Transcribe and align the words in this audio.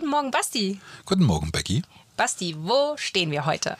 Guten 0.00 0.12
Morgen, 0.12 0.30
Basti. 0.30 0.80
Guten 1.04 1.24
Morgen, 1.24 1.52
Becky. 1.52 1.82
Basti, 2.16 2.56
wo 2.58 2.96
stehen 2.96 3.30
wir 3.30 3.44
heute? 3.44 3.76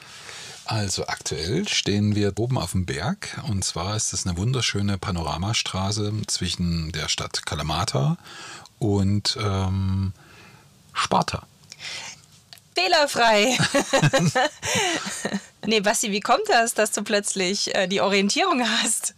Also 0.65 1.07
aktuell 1.07 1.67
stehen 1.67 2.13
wir 2.13 2.37
oben 2.37 2.59
auf 2.59 2.73
dem 2.73 2.85
Berg 2.85 3.41
und 3.47 3.63
zwar 3.63 3.95
ist 3.95 4.13
es 4.13 4.27
eine 4.27 4.37
wunderschöne 4.37 4.99
Panoramastraße 4.99 6.13
zwischen 6.27 6.91
der 6.91 7.07
Stadt 7.07 7.43
Kalamata 7.47 8.17
und 8.77 9.35
ähm, 9.41 10.13
Sparta. 10.93 11.47
Fehlerfrei. 12.75 13.57
nee, 15.65 15.79
Basti, 15.79 16.11
wie 16.11 16.19
kommt 16.19 16.47
das, 16.49 16.75
dass 16.75 16.91
du 16.91 17.01
plötzlich 17.01 17.73
äh, 17.73 17.87
die 17.87 18.01
Orientierung 18.01 18.63
hast? 18.63 19.15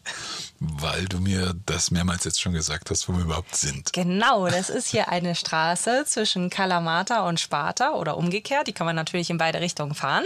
Weil 0.66 1.06
du 1.06 1.19
mir 1.19 1.53
das 1.66 1.92
mehrmals 1.92 2.23
jetzt 2.23 2.39
schon 2.39 2.53
gesagt 2.53 2.89
hast, 2.89 3.09
wo 3.09 3.14
wir 3.14 3.23
überhaupt 3.23 3.56
sind. 3.56 3.92
Genau, 3.92 4.47
das 4.47 4.69
ist 4.69 4.88
hier 4.88 5.09
eine 5.09 5.36
Straße 5.36 6.06
zwischen 6.06 6.50
Kalamata 6.50 7.28
und 7.28 7.39
Sparta 7.39 7.92
oder 7.92 8.16
umgekehrt. 8.16 8.67
Die 8.67 8.73
kann 8.73 8.86
man 8.86 8.95
natürlich 8.95 9.30
in 9.30 9.38
beide 9.38 9.59
Richtungen 9.59 9.94
fahren. 9.94 10.23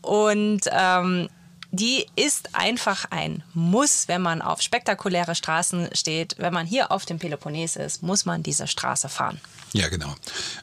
Und 0.00 0.60
ähm, 0.70 1.28
die 1.72 2.06
ist 2.14 2.54
einfach 2.54 3.06
ein 3.10 3.42
Muss, 3.52 4.06
wenn 4.06 4.22
man 4.22 4.42
auf 4.42 4.62
spektakuläre 4.62 5.34
Straßen 5.34 5.88
steht. 5.92 6.36
Wenn 6.38 6.52
man 6.52 6.66
hier 6.66 6.92
auf 6.92 7.04
dem 7.04 7.18
Peloponnes 7.18 7.74
ist, 7.74 8.00
muss 8.00 8.24
man 8.24 8.44
diese 8.44 8.68
Straße 8.68 9.08
fahren. 9.08 9.40
Ja, 9.74 9.88
genau. 9.88 10.14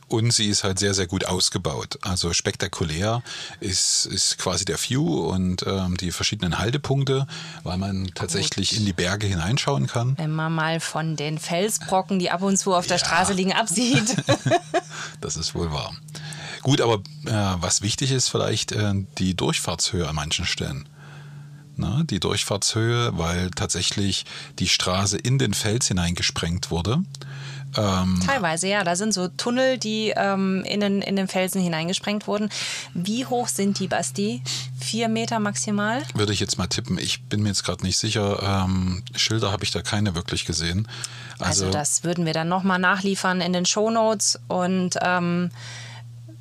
Und 0.08 0.32
sie 0.32 0.48
ist 0.48 0.64
halt 0.64 0.80
sehr, 0.80 0.94
sehr 0.94 1.06
gut 1.06 1.26
ausgebaut. 1.26 2.00
Also 2.02 2.32
spektakulär 2.32 3.22
ist, 3.60 4.06
ist 4.06 4.38
quasi 4.38 4.64
der 4.64 4.78
View 4.78 5.26
und 5.28 5.66
ähm, 5.68 5.98
die 5.98 6.12
verschiedenen 6.12 6.60
Haltepunkte, 6.60 7.28
weil 7.64 7.78
man 7.78 8.10
tatsächlich 8.16 8.70
gut. 8.70 8.80
in 8.80 8.86
die 8.86 8.94
Berge 8.94 9.28
hineinschauen 9.28 9.88
kann. 9.88 10.18
Wenn 10.18 10.32
man 10.32 10.54
mal 10.56 10.80
von 10.80 11.18
den 11.18 11.40
Felsbrocken, 11.40 12.20
die 12.20 12.32
ab 12.32 12.42
und 12.42 12.56
zu 12.56 12.74
auf 12.74 12.88
der 12.88 12.98
ja. 12.98 13.06
Straße 13.06 13.34
liegen, 13.34 13.52
absieht. 13.52 14.16
das 15.22 15.36
ist 15.36 15.56
wohl 15.56 15.74
wahr. 15.74 15.94
Gut, 16.62 16.80
aber 16.80 17.02
äh, 17.26 17.62
was 17.62 17.82
wichtig 17.82 18.12
ist, 18.12 18.30
vielleicht 18.30 18.72
äh, 18.72 18.94
die 19.18 19.36
Durchfahrtshöhe 19.36 20.08
an 20.08 20.16
manchen 20.16 20.46
Stellen 20.46 20.88
ne, 21.82 22.06
die 22.10 22.20
Durchfahrtshöhe, 22.20 23.18
weil 23.18 23.52
tatsächlich 23.52 24.26
die 24.60 24.70
Straße 24.70 25.18
in 25.18 25.38
den 25.38 25.54
Fels 25.54 25.88
hineingesprengt 25.88 26.72
wurde. 26.72 27.04
Ähm, 27.78 28.20
Teilweise, 28.26 28.68
ja. 28.68 28.84
Da 28.84 28.96
sind 28.96 29.14
so 29.14 29.28
Tunnel, 29.30 29.78
die 29.78 30.14
ähm, 30.16 30.64
in, 30.66 30.80
den, 30.80 31.02
in 31.02 31.16
den 31.16 31.28
Felsen 31.28 31.62
hineingesprengt 31.62 32.28
wurden. 32.28 32.50
Wie 32.94 33.26
hoch 33.26 33.48
sind 33.48 33.80
die, 33.80 33.88
Basti? 33.88 34.42
Vier 34.80 35.08
Meter 35.08 35.40
maximal? 35.40 36.02
Würde 36.14 36.34
ich 36.34 36.40
jetzt 36.40 36.58
mal 36.58 36.68
tippen. 36.68 36.98
Ich 36.98 37.24
bin 37.24 37.42
mir 37.44 37.50
jetzt 37.50 37.64
gerade 37.64 37.86
nicht 37.86 37.98
sicher. 37.98 38.66
Ähm, 38.66 39.04
Schilder 39.16 39.52
habe 39.52 39.64
ich 39.64 39.72
da 39.72 39.82
keine 39.82 40.16
wirklich 40.16 40.46
gesehen. 40.46 40.88
Also, 41.40 41.66
also 41.66 41.72
das 41.72 42.04
würden 42.04 42.26
wir 42.26 42.34
dann 42.34 42.50
nochmal 42.50 42.80
nachliefern 42.80 43.42
in 43.42 43.54
den 43.54 43.66
Shownotes 43.66 44.40
und 44.48 44.98
ähm, 45.02 45.50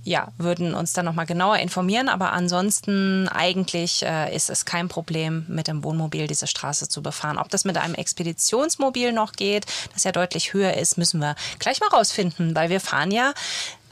ja, 0.03 0.29
würden 0.39 0.75
uns 0.75 0.93
dann 0.93 1.05
nochmal 1.05 1.27
genauer 1.27 1.59
informieren. 1.59 2.09
Aber 2.09 2.33
ansonsten 2.33 3.29
eigentlich 3.29 4.03
äh, 4.03 4.35
ist 4.35 4.51
es 4.51 4.65
kein 4.65 4.89
Problem, 4.89 5.45
mit 5.49 5.69
dem 5.69 5.85
Wohnmobil 5.85 6.27
diese 6.27 6.47
Straße 6.47 6.89
zu 6.89 7.03
befahren. 7.03 7.39
Ob 7.39 7.49
das 7.49 7.65
mit 7.65 7.77
einem 7.77 7.95
Expeditionsmobil 7.95 9.13
noch 9.13 9.33
geht, 9.33 9.67
das 9.93 10.05
ja 10.05 10.13
deutlich 10.13 10.53
höher 10.53 10.75
ist, 10.75 10.99
müssen 10.99 11.21
wir 11.21 11.35
gleich 11.59 11.81
mal 11.81 11.89
rausfinden, 11.89 12.55
weil 12.55 12.71
wir 12.71 12.81
fahren 12.81 13.11
ja 13.11 13.33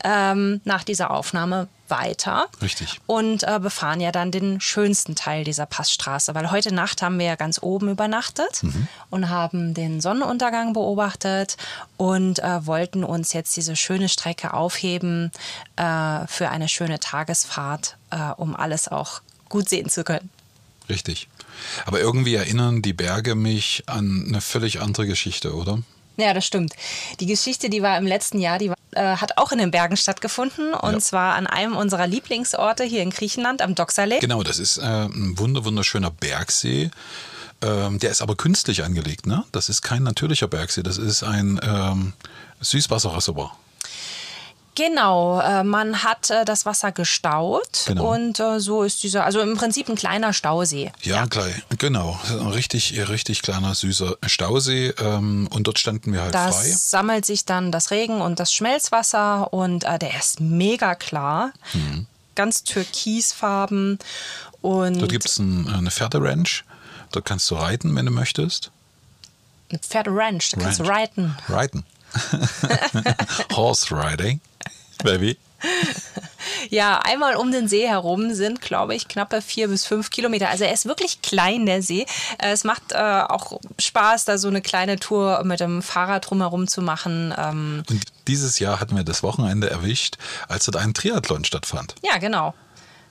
ähm, 0.05 0.61
nach 0.65 0.85
dieser 0.85 1.11
Aufnahme 1.11 1.69
weiter. 1.91 2.47
Richtig. 2.61 3.01
Und 3.07 3.43
äh, 3.45 3.59
befahren 3.61 4.01
ja 4.01 4.13
dann 4.13 4.31
den 4.31 4.61
schönsten 4.61 5.15
Teil 5.15 5.45
dieser 5.45 5.67
Passstraße, 5.67 6.35
weil 6.35 6.51
heute 6.51 6.75
Nacht 6.75 7.03
haben 7.03 7.19
wir 7.19 7.27
ja 7.27 7.37
ganz 7.37 7.61
oben 7.63 7.91
übernachtet 7.91 8.63
mhm. 8.63 8.89
und 9.11 9.29
haben 9.29 9.75
den 9.75 10.01
Sonnenuntergang 10.01 10.73
beobachtet 10.73 11.57
und 11.97 12.39
äh, 12.41 12.67
wollten 12.67 13.05
uns 13.05 13.33
jetzt 13.33 13.57
diese 13.57 13.77
schöne 13.77 14.09
Strecke 14.09 14.55
aufheben 14.55 15.31
äh, 15.77 16.27
für 16.27 16.49
eine 16.51 16.69
schöne 16.69 17.01
Tagesfahrt, 17.01 17.97
äh, 18.11 18.31
um 18.37 18.55
alles 18.55 18.89
auch 18.89 19.21
gut 19.49 19.69
sehen 19.69 19.89
zu 19.89 20.05
können. 20.05 20.31
Richtig. 20.89 21.29
Aber 21.87 22.01
irgendwie 22.01 22.35
erinnern 22.35 22.83
die 22.83 22.93
Berge 22.93 23.35
mich 23.35 23.85
an 23.87 24.25
eine 24.29 24.41
völlig 24.41 24.81
andere 24.81 25.07
Geschichte, 25.07 25.55
oder? 25.55 25.83
Ja, 26.19 26.35
das 26.35 26.45
stimmt. 26.45 26.75
Die 27.21 27.27
Geschichte, 27.27 27.71
die 27.71 27.81
war 27.81 27.97
im 27.97 28.07
letzten 28.07 28.41
Jahr, 28.41 28.59
die 28.59 28.71
war, 28.71 28.77
äh, 28.91 29.17
hat 29.17 29.39
auch 29.39 29.53
in 29.53 29.59
den 29.59 29.71
Bergen 29.71 29.97
stattgefunden 29.97 30.75
und 30.75 30.95
ja. 30.95 30.99
zwar 30.99 31.35
an 31.37 31.47
einem 31.47 31.77
unserer 31.77 32.09
Lieblingsorte 32.09 32.83
hier 32.83 33.03
in 33.03 33.11
Griechenland 33.11 33.63
am 33.63 33.77
Doxa 33.77 34.03
Lake. 34.03 34.21
Genau, 34.21 34.43
das 34.43 34.59
ist 34.59 34.79
äh, 34.79 34.83
ein 34.83 35.39
wunder 35.39 35.65
wunderschöner 35.65 36.11
Bergsee. 36.11 36.91
Ähm, 37.63 38.01
der 38.01 38.11
ist 38.11 38.21
aber 38.21 38.35
künstlich 38.35 38.83
angelegt, 38.85 39.27
ne? 39.27 39.45
Das 39.53 39.69
ist 39.69 39.83
kein 39.83 40.03
natürlicher 40.03 40.49
Bergsee, 40.49 40.83
das 40.83 40.99
ist 40.99 41.23
ein 41.23 41.61
ähm, 41.63 42.13
Süßwasserreservoir. 42.61 43.57
Genau, 44.79 45.41
äh, 45.41 45.65
man 45.65 46.05
hat 46.05 46.31
äh, 46.31 46.45
das 46.45 46.65
Wasser 46.65 46.93
gestaut 46.93 47.83
genau. 47.87 48.15
und 48.15 48.39
äh, 48.39 48.61
so 48.61 48.85
ist 48.85 49.03
dieser, 49.03 49.25
also 49.25 49.41
im 49.41 49.57
Prinzip 49.57 49.89
ein 49.89 49.97
kleiner 49.97 50.33
Stausee. 50.33 50.93
Ja, 51.03 51.17
ja. 51.17 51.27
Klein, 51.27 51.61
genau, 51.79 52.17
ein 52.29 52.47
richtig, 52.47 52.97
richtig 53.09 53.43
kleiner 53.43 53.75
süßer 53.75 54.17
Stausee 54.25 54.95
ähm, 55.01 55.49
und 55.51 55.67
dort 55.67 55.81
standen 55.81 56.13
wir 56.13 56.23
halt 56.23 56.33
das 56.33 56.55
frei. 56.55 56.69
Das 56.69 56.91
sammelt 56.93 57.27
sich 57.27 57.45
dann 57.45 57.73
das 57.73 57.91
Regen 57.91 58.21
und 58.21 58.39
das 58.39 58.53
Schmelzwasser 58.53 59.53
und 59.53 59.83
der 59.83 60.17
ist 60.17 60.39
mega 60.39 60.95
klar, 60.95 61.53
mhm. 61.73 62.07
ganz 62.37 62.63
türkisfarben 62.63 63.99
und 64.61 65.01
dort 65.01 65.11
gibt 65.11 65.27
es 65.27 65.41
ein, 65.41 65.69
eine 65.75 65.91
Pferderanch, 65.91 66.63
dort 67.11 67.25
kannst 67.25 67.51
du 67.51 67.57
reiten, 67.57 67.97
wenn 67.97 68.07
du 68.07 68.13
möchtest. 68.13 68.71
Eine 69.71 69.81
Pferderanch, 69.81 70.51
da 70.51 70.61
kannst 70.61 70.79
du 70.79 70.85
reiten. 70.85 71.37
Reiten. 71.49 71.85
Horse 73.55 73.95
Riding. 73.95 74.41
Baby. 75.03 75.39
Ja, 76.71 77.01
einmal 77.01 77.37
um 77.37 77.51
den 77.51 77.69
See 77.69 77.87
herum 77.87 78.33
sind, 78.35 78.61
glaube 78.61 78.95
ich, 78.95 79.09
knappe 79.09 79.43
vier 79.43 79.69
bis 79.69 79.85
fünf 79.85 80.11
Kilometer. 80.11 80.49
Also 80.49 80.65
er 80.65 80.73
ist 80.73 80.87
wirklich 80.87 81.23
klein, 81.23 81.67
der 81.67 81.83
See. 81.83 82.07
Äh, 82.39 82.53
es 82.53 82.65
macht 82.65 82.93
äh, 82.93 82.97
auch 82.97 83.61
Spaß, 83.79 84.25
da 84.25 84.39
so 84.39 84.49
eine 84.49 84.61
kleine 84.61 84.99
Tour 84.99 85.43
mit 85.45 85.61
dem 85.61 85.83
Fahrrad 85.83 86.31
drumherum 86.31 86.69
zu 86.69 86.83
machen. 86.83 87.35
Ähm 87.37 87.83
Und 87.89 88.03
dieses 88.29 88.59
Jahr 88.59 88.81
hatten 88.81 88.97
wir 88.97 89.05
das 89.05 89.23
Wochenende 89.23 89.71
erwischt, 89.71 90.17
als 90.49 90.67
dort 90.67 90.77
ein 90.77 90.95
Triathlon 90.95 91.45
stattfand. 91.45 91.95
Ja, 92.03 92.19
genau. 92.19 92.55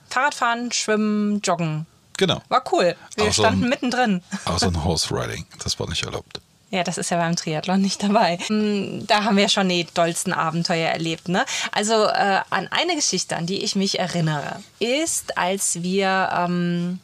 Fahrradfahren, 0.08 0.72
Schwimmen, 0.72 1.40
Joggen. 1.42 1.86
Genau. 2.16 2.42
War 2.48 2.64
cool. 2.72 2.96
Wir 3.14 3.24
außer 3.24 3.42
standen 3.42 3.64
ein, 3.64 3.70
mittendrin. 3.70 4.22
Außer 4.44 4.68
ein 4.68 4.84
Horse 4.84 5.14
Riding. 5.14 5.46
Das 5.62 5.78
war 5.78 5.88
nicht 5.88 6.04
erlaubt. 6.04 6.40
Ja, 6.70 6.84
das 6.84 6.98
ist 6.98 7.10
ja 7.10 7.16
beim 7.16 7.34
Triathlon 7.34 7.80
nicht 7.80 8.02
dabei. 8.02 8.38
Hm, 8.46 9.06
da 9.06 9.24
haben 9.24 9.36
wir 9.36 9.48
schon 9.48 9.68
die 9.68 9.86
dollsten 9.94 10.32
Abenteuer 10.32 10.88
erlebt. 10.88 11.28
Ne? 11.28 11.44
Also 11.72 12.04
äh, 12.04 12.40
an 12.50 12.68
eine 12.70 12.94
Geschichte, 12.94 13.36
an 13.36 13.46
die 13.46 13.64
ich 13.64 13.74
mich 13.74 13.98
erinnere, 13.98 14.62
ist, 14.78 15.38
als 15.38 15.82
wir 15.82 16.28
ähm, 16.32 17.00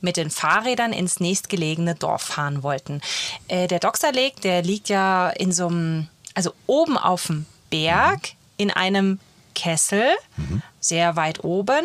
mit 0.00 0.16
den 0.18 0.30
Fahrrädern 0.30 0.92
ins 0.92 1.20
nächstgelegene 1.20 1.94
Dorf 1.94 2.22
fahren 2.22 2.62
wollten. 2.62 3.00
Äh, 3.48 3.66
der 3.66 3.78
Doxer 3.78 4.12
Lake, 4.12 4.40
der 4.42 4.62
liegt 4.62 4.90
ja 4.90 5.30
in 5.30 5.52
so 5.52 5.68
einem, 5.68 6.08
also 6.34 6.52
oben 6.66 6.98
auf 6.98 7.28
dem 7.28 7.46
Berg 7.70 8.32
in 8.58 8.70
einem 8.70 9.20
Kessel, 9.54 10.04
mhm. 10.36 10.62
sehr 10.80 11.16
weit 11.16 11.42
oben. 11.44 11.84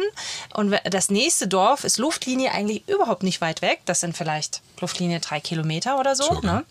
Und 0.54 0.76
das 0.84 1.10
nächste 1.10 1.48
Dorf 1.48 1.86
ist 1.86 1.98
Luftlinie 1.98 2.52
eigentlich 2.52 2.88
überhaupt 2.88 3.24
nicht 3.24 3.40
weit 3.40 3.62
weg. 3.62 3.82
Das 3.86 4.02
sind 4.02 4.18
vielleicht 4.18 4.62
Luftlinie 4.82 5.22
drei 5.22 5.40
Kilometer 5.40 6.00
oder 6.00 6.16
so. 6.16 6.40
Ne? 6.42 6.66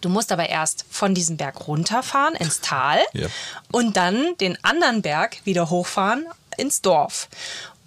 Du 0.00 0.08
musst 0.08 0.32
aber 0.32 0.48
erst 0.48 0.84
von 0.90 1.14
diesem 1.14 1.36
Berg 1.36 1.66
runterfahren 1.66 2.34
ins 2.34 2.60
Tal 2.60 3.00
yep. 3.14 3.30
und 3.70 3.96
dann 3.96 4.36
den 4.40 4.62
anderen 4.64 5.02
Berg 5.02 5.38
wieder 5.44 5.70
hochfahren 5.70 6.26
ins 6.56 6.82
Dorf. 6.82 7.28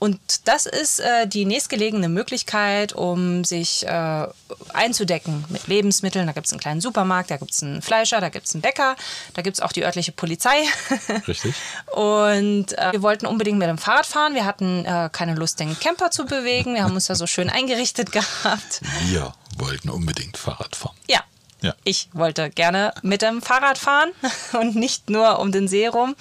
Und 0.03 0.19
das 0.49 0.65
ist 0.65 0.99
äh, 0.99 1.27
die 1.27 1.45
nächstgelegene 1.45 2.09
Möglichkeit, 2.09 2.91
um 2.91 3.45
sich 3.45 3.87
äh, 3.87 4.27
einzudecken 4.73 5.45
mit 5.47 5.67
Lebensmitteln. 5.67 6.27
Da 6.27 6.33
gibt 6.33 6.45
es 6.45 6.51
einen 6.51 6.59
kleinen 6.59 6.81
Supermarkt, 6.81 7.31
da 7.31 7.37
gibt 7.37 7.51
es 7.51 7.63
einen 7.63 7.81
Fleischer, 7.81 8.19
da 8.19 8.27
gibt 8.27 8.45
es 8.45 8.53
einen 8.53 8.61
Bäcker, 8.61 8.97
da 9.33 9.41
gibt 9.41 9.55
es 9.55 9.61
auch 9.61 9.71
die 9.71 9.85
örtliche 9.85 10.11
Polizei. 10.11 10.61
Richtig. 11.27 11.55
Und 11.95 12.77
äh, 12.77 12.91
wir 12.91 13.01
wollten 13.01 13.27
unbedingt 13.27 13.59
mit 13.59 13.69
dem 13.69 13.77
Fahrrad 13.77 14.05
fahren. 14.05 14.35
Wir 14.35 14.43
hatten 14.43 14.83
äh, 14.83 15.09
keine 15.09 15.35
Lust, 15.35 15.61
den 15.61 15.79
Camper 15.79 16.11
zu 16.11 16.25
bewegen. 16.25 16.75
Wir 16.75 16.83
haben 16.83 16.95
uns 16.95 17.05
da 17.05 17.15
so 17.15 17.25
schön 17.25 17.49
eingerichtet 17.49 18.11
gehabt. 18.11 18.81
Wir 19.05 19.33
wollten 19.57 19.89
unbedingt 19.89 20.35
Fahrrad 20.35 20.75
fahren. 20.75 20.97
Ja. 21.07 21.23
Ja. 21.63 21.73
Ich 21.85 22.09
wollte 22.13 22.49
gerne 22.49 22.93
mit 23.01 23.21
dem 23.21 23.41
Fahrrad 23.41 23.77
fahren 23.77 24.11
und 24.59 24.75
nicht 24.75 25.09
nur 25.09 25.39
um 25.39 25.51
den 25.51 25.67
See 25.67 25.87
rum. 25.87 26.15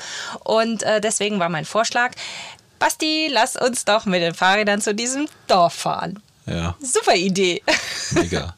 Und 0.45 0.83
äh, 0.85 1.01
deswegen 1.01 1.39
war 1.41 1.49
mein 1.49 1.65
Vorschlag, 1.65 2.13
Basti, 2.79 3.29
lass 3.31 3.57
uns 3.57 3.85
doch 3.85 4.07
mit 4.07 4.23
den 4.23 4.35
Fahrrädern 4.35 4.81
zu 4.81 4.95
diesem 4.95 5.29
Dorf 5.49 5.75
fahren. 5.75 6.23
Ja, 6.47 6.77
Super 6.81 7.15
Idee. 7.15 7.63
mega. 8.13 8.57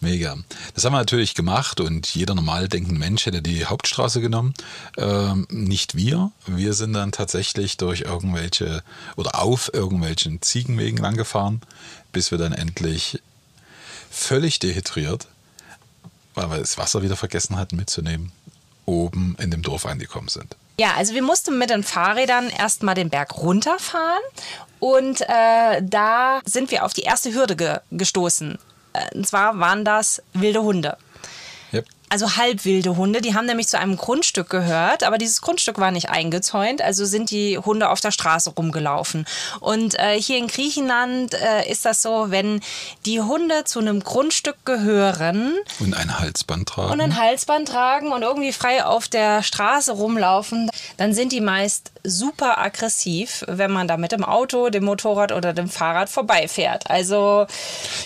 Mega. 0.00 0.36
Das 0.74 0.84
haben 0.84 0.92
wir 0.92 0.98
natürlich 0.98 1.34
gemacht 1.34 1.80
und 1.80 2.06
jeder 2.14 2.36
normal 2.36 2.68
denkende 2.68 3.00
Mensch 3.00 3.26
hätte 3.26 3.42
die 3.42 3.66
Hauptstraße 3.66 4.20
genommen. 4.20 4.54
Ähm, 4.96 5.46
nicht 5.50 5.96
wir. 5.96 6.30
Wir 6.46 6.72
sind 6.74 6.92
dann 6.92 7.10
tatsächlich 7.10 7.78
durch 7.78 8.02
irgendwelche 8.02 8.84
oder 9.16 9.40
auf 9.40 9.74
irgendwelchen 9.74 10.40
Ziegenwegen 10.40 10.98
langgefahren, 10.98 11.62
bis 12.12 12.30
wir 12.30 12.38
dann 12.38 12.52
endlich 12.52 13.20
völlig 14.08 14.60
dehydriert, 14.60 15.26
weil 16.38 16.50
wir 16.50 16.58
das 16.58 16.78
Wasser 16.78 17.02
wieder 17.02 17.16
vergessen 17.16 17.56
hatten 17.56 17.76
mitzunehmen, 17.76 18.32
oben 18.86 19.36
in 19.38 19.50
dem 19.50 19.62
Dorf 19.62 19.84
angekommen 19.86 20.28
sind. 20.28 20.56
Ja, 20.80 20.94
also 20.96 21.12
wir 21.12 21.22
mussten 21.22 21.58
mit 21.58 21.70
den 21.70 21.82
Fahrrädern 21.82 22.48
erstmal 22.48 22.94
den 22.94 23.10
Berg 23.10 23.36
runterfahren 23.36 24.22
und 24.78 25.20
äh, 25.22 25.82
da 25.82 26.40
sind 26.44 26.70
wir 26.70 26.84
auf 26.84 26.92
die 26.92 27.02
erste 27.02 27.34
Hürde 27.34 27.56
ge 27.56 27.78
gestoßen. 27.90 28.58
Äh, 28.92 29.16
Und 29.16 29.26
zwar 29.26 29.58
waren 29.58 29.84
das 29.84 30.22
wilde 30.34 30.62
Hunde. 30.62 30.96
Also 32.10 32.36
halbwilde 32.36 32.96
Hunde, 32.96 33.20
die 33.20 33.34
haben 33.34 33.46
nämlich 33.46 33.68
zu 33.68 33.78
einem 33.78 33.96
Grundstück 33.96 34.48
gehört, 34.48 35.02
aber 35.04 35.18
dieses 35.18 35.42
Grundstück 35.42 35.78
war 35.78 35.90
nicht 35.90 36.08
eingezäunt, 36.08 36.80
also 36.80 37.04
sind 37.04 37.30
die 37.30 37.58
Hunde 37.58 37.90
auf 37.90 38.00
der 38.00 38.12
Straße 38.12 38.50
rumgelaufen. 38.50 39.26
Und 39.60 39.98
äh, 39.98 40.20
hier 40.20 40.38
in 40.38 40.46
Griechenland 40.48 41.34
äh, 41.34 41.70
ist 41.70 41.84
das 41.84 42.00
so, 42.00 42.26
wenn 42.30 42.60
die 43.04 43.20
Hunde 43.20 43.64
zu 43.64 43.80
einem 43.80 44.00
Grundstück 44.02 44.64
gehören, 44.64 45.54
Und 45.80 45.94
ein 45.94 46.18
Halsband 46.18 46.68
tragen. 46.68 46.92
und 46.92 47.00
ein 47.00 47.16
Halsband 47.18 47.68
tragen 47.68 48.12
und 48.12 48.22
irgendwie 48.22 48.52
frei 48.52 48.84
auf 48.84 49.08
der 49.08 49.42
Straße 49.42 49.92
rumlaufen, 49.92 50.70
dann 50.96 51.12
sind 51.12 51.32
die 51.32 51.40
meist 51.42 51.90
super 52.04 52.58
aggressiv, 52.58 53.44
wenn 53.48 53.70
man 53.70 53.86
da 53.86 53.96
mit 53.98 54.12
dem 54.12 54.24
Auto, 54.24 54.70
dem 54.70 54.84
Motorrad 54.84 55.32
oder 55.32 55.52
dem 55.52 55.68
Fahrrad 55.68 56.08
vorbeifährt. 56.08 56.88
Also 56.88 57.46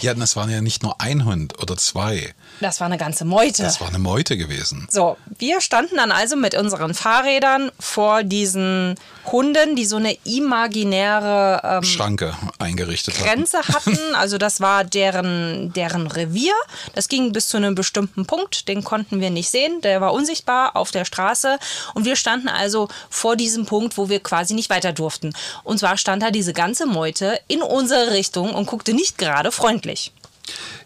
ja, 0.00 0.12
das 0.14 0.34
waren 0.34 0.50
ja 0.50 0.60
nicht 0.60 0.82
nur 0.82 1.00
ein 1.00 1.25
Hund 1.25 1.58
oder 1.62 1.76
zwei. 1.76 2.34
das 2.60 2.81
war 2.81 2.87
eine 2.87 2.98
ganze 2.98 3.25
Meute. 3.25 3.62
Das 3.62 3.81
war 3.81 3.92
eine 3.93 4.03
Meute 4.03 4.37
gewesen. 4.37 4.87
So, 4.91 5.17
wir 5.39 5.61
standen 5.61 5.97
dann 5.97 6.12
also 6.12 6.37
mit 6.37 6.55
unseren 6.55 6.94
Fahrrädern 6.94 7.71
vor 7.79 8.23
diesen 8.23 8.94
Hunden, 9.31 9.77
die 9.77 9.85
so 9.85 9.97
eine 9.97 10.17
imaginäre 10.25 11.61
ähm, 11.65 11.83
Schranke 11.85 12.35
eingerichtet 12.59 13.15
hatten. 13.15 13.25
Grenze 13.25 13.59
hatten. 13.59 13.99
Also 14.15 14.39
das 14.39 14.61
war 14.61 14.85
deren, 14.85 15.73
deren 15.73 16.06
Revier. 16.06 16.53
Das 16.94 17.09
ging 17.09 17.33
bis 17.33 17.49
zu 17.49 17.56
einem 17.56 17.75
bestimmten 17.75 18.27
Punkt. 18.27 18.69
Den 18.69 18.85
konnten 18.85 19.21
wir 19.21 19.31
nicht 19.31 19.50
sehen. 19.50 19.81
Der 19.81 20.00
war 20.00 20.12
unsichtbar 20.12 20.77
auf 20.77 20.91
der 20.91 21.05
Straße. 21.05 21.59
Und 21.94 22.05
wir 22.05 22.15
standen 22.15 22.49
also 22.49 22.89
vor 23.11 23.37
diesem 23.37 23.67
Punkt, 23.67 23.97
wo 23.97 24.09
wir 24.09 24.21
quasi 24.21 24.55
nicht 24.55 24.71
weiter 24.71 24.93
durften. 24.93 25.33
Und 25.65 25.79
zwar 25.79 25.97
stand 25.97 26.23
da 26.23 26.31
diese 26.31 26.53
ganze 26.53 26.87
Meute 26.87 27.41
in 27.49 27.62
unsere 27.62 28.12
Richtung 28.12 28.55
und 28.55 28.67
guckte 28.67 28.94
nicht 28.94 29.19
gerade 29.19 29.50
freundlich. 29.50 30.12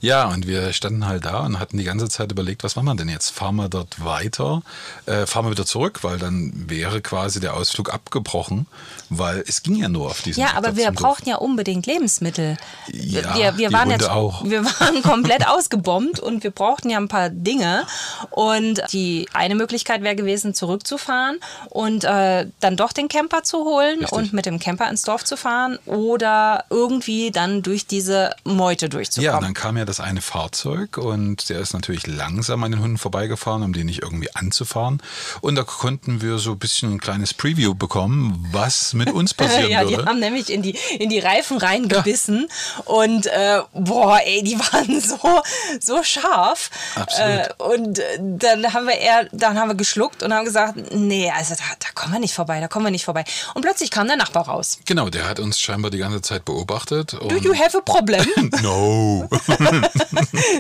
Ja, 0.01 0.27
und 0.27 0.47
wir 0.47 0.73
standen 0.73 1.07
halt 1.07 1.25
da 1.25 1.41
und 1.41 1.59
hatten 1.59 1.79
die 1.79 1.85
ganze 1.85 2.09
Zeit 2.09 2.31
überlegt, 2.31 2.63
was 2.65 2.77
machen 2.77 2.87
wir 2.87 2.95
denn 2.95 3.09
jetzt? 3.09 3.31
Fahren 3.31 3.57
wir 3.57 3.69
dort 3.69 4.05
weiter? 4.05 4.63
Äh, 5.07 5.27
fahren 5.27 5.47
wir 5.47 5.51
wieder 5.53 5.67
zurück, 5.67 6.01
weil 6.03 6.19
dann 6.19 6.53
wäre 6.69 7.01
quasi 7.01 7.41
der 7.41 7.55
Ausflug 7.55 7.93
abgebrochen, 7.93 8.67
weil 9.09 9.43
es 9.47 9.63
ging 9.63 9.77
ja 9.77 9.89
nur 9.89 10.11
auf 10.11 10.23
diesen 10.23 10.41
Ja, 10.41 10.55
aber 10.55 10.77
wir 10.77 10.91
brauchten 10.93 11.29
ja 11.29 11.37
unbedingt 11.37 11.87
Lebensmittel. 11.87 12.57
Ja, 12.93 13.35
wir, 13.35 13.57
wir 13.57 13.69
die 13.69 13.75
waren 13.75 13.91
jetzt, 13.91 14.09
auch. 14.09 14.45
wir 14.45 14.65
waren 14.65 15.03
komplett 15.03 15.47
ausgebombt 15.49 16.21
und 16.21 16.45
wir 16.45 16.51
brauchten 16.51 16.91
ja 16.91 16.99
ein 16.99 17.09
paar 17.09 17.31
Dinge. 17.31 17.85
Und 18.31 18.83
die 18.93 19.29
eine 19.33 19.55
Möglichkeit 19.55 20.03
wäre 20.03 20.17
gewesen, 20.17 20.55
zurückzufahren 20.55 21.39
und 21.71 22.05
äh, 22.05 22.47
dann 22.61 22.77
doch 22.77 22.93
den 22.93 23.09
Camper 23.09 23.43
zu 23.43 23.59
holen 23.65 24.01
Richtig. 24.01 24.13
und 24.13 24.33
mit 24.33 24.47
dem 24.47 24.59
Camper 24.59 24.89
ins 24.91 25.03
Dorf 25.03 25.25
zu 25.25 25.37
fahren 25.37 25.79
oder 25.87 26.65
irgendwie 26.71 27.31
dann 27.31 27.63
durch 27.63 27.87
diese 27.87 28.35
Meute 28.45 28.89
durchzukommen. 28.89 29.43
Ja, 29.43 29.46
dann 29.47 29.55
kam 29.55 29.77
ja 29.77 29.85
das 29.85 30.01
eine 30.01 30.23
Fahrzeug 30.23 30.99
und 30.99 31.49
der 31.51 31.61
ist 31.61 31.73
natürlich 31.73 32.09
langsam 32.09 32.65
an 32.65 32.73
den 32.73 32.81
Hunden 32.81 32.99
vorbeigefahren, 32.99 33.63
um 33.63 33.73
den 33.73 33.87
nicht 33.87 34.03
irgendwie 34.03 34.35
anzufahren. 34.35 35.01
Und 35.41 35.55
da 35.55 35.63
konnten 35.63 36.21
wir 36.21 36.39
so 36.39 36.51
ein 36.51 36.59
bisschen 36.59 36.91
ein 36.91 36.99
kleines 36.99 37.33
Preview 37.33 37.73
bekommen, 37.73 38.45
was 38.51 38.93
mit 38.93 39.09
uns 39.09 39.35
passieren 39.35 39.71
ja, 39.71 39.85
die 39.85 39.91
würde. 39.91 40.07
haben 40.07 40.19
nämlich 40.19 40.51
in 40.51 40.63
die, 40.63 40.77
in 40.99 41.11
die 41.11 41.21
Reifen 41.21 41.59
reingebissen 41.59 42.49
und 42.87 43.27
äh, 43.27 43.61
boah, 43.73 44.19
ey, 44.25 44.43
die 44.43 44.59
waren 44.73 45.01
so, 45.01 45.41
so 45.81 46.03
scharf. 46.03 46.71
Absolut. 46.97 47.31
Äh, 47.31 47.49
und 47.59 47.99
äh, 48.01 48.19
dann 48.19 48.75
haben 48.75 48.89
wir 48.89 48.99
eher, 48.99 49.29
dann 49.31 49.57
haben 49.57 49.69
wir 49.69 49.77
geschluckt 49.77 50.25
und 50.25 50.35
haben 50.35 50.45
gesagt, 50.45 50.93
nee, 50.93 51.31
also 51.31 51.55
da, 51.55 51.63
da 51.79 51.87
kommen 51.95 52.15
wir 52.15 52.21
nicht 52.21 52.35
vorbei, 52.35 52.59
da 52.59 52.67
kommen 52.67 52.85
wir 52.87 52.91
nicht 52.91 53.05
vorbei. 53.05 53.25
Und 53.55 53.63
plötzlich 53.63 53.93
kam 53.93 54.09
der 54.09 54.17
Nachbar 54.17 54.49
raus. 54.49 54.81
Genau, 54.87 55.09
der 55.09 55.29
hat 55.29 55.39
uns 55.39 55.61
scheinbar 55.61 55.93
die 55.93 55.99
ganze 55.99 56.21
Zeit 56.21 56.45
beobachtet. 56.45 57.13
Do 57.13 57.37
you 57.37 57.55
have 57.55 57.79
a 57.79 57.81
problem? 57.81 58.27
no. 58.61 59.29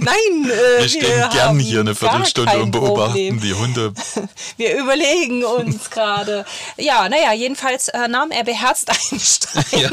Nein, 0.00 0.50
äh, 0.50 0.80
Wir 0.82 0.88
stehen 0.88 1.30
gern 1.30 1.58
hier 1.58 1.80
eine 1.80 1.94
Viertelstunde 1.94 2.62
und 2.62 2.70
beobachten 2.70 3.12
Problem. 3.12 3.40
die 3.40 3.54
Hunde. 3.54 3.92
Wir 4.56 4.76
überlegen 4.78 5.44
uns 5.44 5.90
gerade. 5.90 6.44
Ja, 6.76 7.08
naja, 7.08 7.32
jedenfalls 7.32 7.88
äh, 7.88 8.08
nahm 8.08 8.30
er 8.30 8.44
beherzt 8.44 8.90
einen 8.90 9.20
Stein 9.20 9.92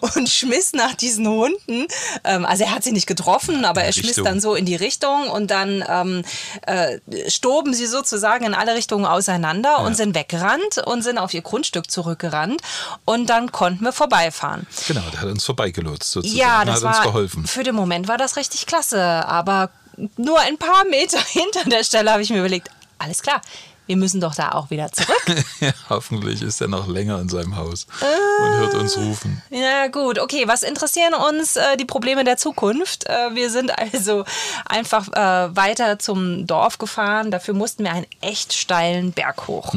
und 0.14 0.28
schmiss 0.28 0.72
nach 0.72 0.94
diesen 0.94 1.26
Hunden. 1.28 1.86
Ähm, 2.24 2.44
also 2.44 2.64
er 2.64 2.72
hat 2.72 2.84
sie 2.84 2.92
nicht 2.92 3.06
getroffen, 3.06 3.64
aber 3.64 3.82
er 3.82 3.92
schmiss 3.92 4.10
Richtung. 4.10 4.24
dann 4.24 4.40
so 4.40 4.54
in 4.54 4.64
die 4.66 4.76
Richtung 4.76 5.28
und 5.28 5.50
dann 5.50 5.84
ähm, 5.88 6.22
äh, 6.66 6.98
stoben 7.30 7.74
sie 7.74 7.86
sozusagen 7.86 8.44
in 8.44 8.54
alle 8.54 8.74
Richtungen 8.74 9.06
auseinander 9.06 9.80
und 9.80 9.96
sind 9.96 10.14
weggerannt 10.14 10.78
und 10.84 11.02
sind 11.02 11.18
auf 11.18 11.34
ihr 11.34 11.42
Grundstück 11.42 11.90
zurückgerannt 11.90 12.60
und 13.04 13.28
dann 13.30 13.52
konnten 13.52 13.84
wir 13.84 13.92
vorbeifahren. 13.92 14.66
Genau, 14.88 15.02
der 15.12 15.20
hat 15.20 15.28
uns 15.28 15.44
vorbeigelotst 15.44 16.10
sozusagen. 16.10 16.38
Ja, 16.38 16.64
das 16.64 16.76
hat 16.76 16.82
war 16.82 16.96
uns 16.96 17.04
geholfen. 17.04 17.46
für 17.46 17.62
den 17.62 17.74
Moment 17.74 18.08
war 18.08 18.16
das 18.16 18.23
richtig 18.36 18.66
klasse, 18.66 19.00
aber 19.02 19.70
nur 20.16 20.40
ein 20.40 20.58
paar 20.58 20.84
Meter 20.84 21.18
hinter 21.26 21.68
der 21.68 21.84
Stelle 21.84 22.10
habe 22.12 22.22
ich 22.22 22.30
mir 22.30 22.38
überlegt, 22.38 22.68
alles 22.98 23.22
klar, 23.22 23.40
wir 23.86 23.96
müssen 23.96 24.20
doch 24.20 24.34
da 24.34 24.52
auch 24.52 24.70
wieder 24.70 24.90
zurück. 24.92 25.24
Ja, 25.60 25.72
hoffentlich 25.88 26.42
ist 26.42 26.60
er 26.60 26.68
noch 26.68 26.88
länger 26.88 27.20
in 27.20 27.28
seinem 27.28 27.56
Haus 27.56 27.86
und 28.00 28.56
hört 28.56 28.74
uns 28.74 28.96
rufen. 28.98 29.42
Ja, 29.50 29.86
gut, 29.86 30.18
okay. 30.18 30.44
Was 30.46 30.62
interessieren 30.62 31.14
uns 31.14 31.56
äh, 31.56 31.76
die 31.78 31.84
Probleme 31.86 32.24
der 32.24 32.36
Zukunft? 32.36 33.06
Äh, 33.06 33.34
wir 33.34 33.50
sind 33.50 33.70
also 33.78 34.24
einfach 34.66 35.08
äh, 35.12 35.56
weiter 35.56 35.98
zum 35.98 36.46
Dorf 36.46 36.76
gefahren. 36.78 37.30
Dafür 37.30 37.54
mussten 37.54 37.84
wir 37.84 37.92
einen 37.92 38.06
echt 38.20 38.52
steilen 38.52 39.12
Berg 39.12 39.46
hoch. 39.48 39.72